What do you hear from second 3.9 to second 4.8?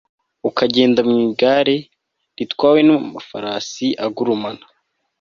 agurumana